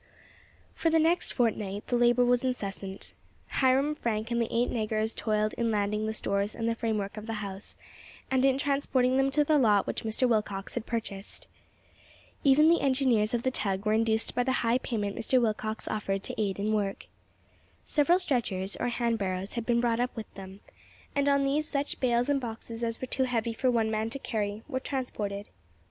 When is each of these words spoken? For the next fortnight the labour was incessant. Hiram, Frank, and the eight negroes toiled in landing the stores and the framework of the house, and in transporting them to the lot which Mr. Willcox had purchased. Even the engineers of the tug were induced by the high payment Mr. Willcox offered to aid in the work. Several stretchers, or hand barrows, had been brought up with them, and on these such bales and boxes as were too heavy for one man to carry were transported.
For 0.73 0.89
the 0.89 0.97
next 0.97 1.29
fortnight 1.29 1.85
the 1.85 1.95
labour 1.95 2.25
was 2.25 2.43
incessant. 2.43 3.13
Hiram, 3.49 3.93
Frank, 3.93 4.31
and 4.31 4.41
the 4.41 4.47
eight 4.51 4.71
negroes 4.71 5.13
toiled 5.13 5.53
in 5.59 5.69
landing 5.69 6.07
the 6.07 6.13
stores 6.15 6.55
and 6.55 6.67
the 6.67 6.73
framework 6.73 7.17
of 7.17 7.27
the 7.27 7.33
house, 7.33 7.77
and 8.31 8.43
in 8.43 8.57
transporting 8.57 9.17
them 9.17 9.29
to 9.29 9.43
the 9.43 9.59
lot 9.59 9.85
which 9.85 10.01
Mr. 10.03 10.27
Willcox 10.27 10.73
had 10.73 10.87
purchased. 10.87 11.45
Even 12.43 12.67
the 12.67 12.81
engineers 12.81 13.35
of 13.35 13.43
the 13.43 13.51
tug 13.51 13.85
were 13.85 13.93
induced 13.93 14.33
by 14.33 14.41
the 14.41 14.51
high 14.65 14.79
payment 14.79 15.15
Mr. 15.15 15.39
Willcox 15.39 15.87
offered 15.87 16.23
to 16.23 16.41
aid 16.41 16.57
in 16.57 16.71
the 16.71 16.75
work. 16.75 17.05
Several 17.85 18.17
stretchers, 18.17 18.75
or 18.77 18.87
hand 18.87 19.19
barrows, 19.19 19.53
had 19.53 19.67
been 19.67 19.79
brought 19.79 19.99
up 19.99 20.15
with 20.15 20.33
them, 20.33 20.61
and 21.15 21.29
on 21.29 21.43
these 21.45 21.69
such 21.69 21.99
bales 21.99 22.27
and 22.27 22.41
boxes 22.41 22.83
as 22.83 22.99
were 22.99 23.05
too 23.05 23.25
heavy 23.25 23.53
for 23.53 23.69
one 23.69 23.91
man 23.91 24.09
to 24.09 24.17
carry 24.17 24.63
were 24.67 24.79
transported. 24.79 25.45